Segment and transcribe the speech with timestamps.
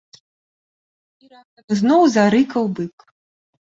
[1.25, 3.11] І раптам зноў зарыкаў бык.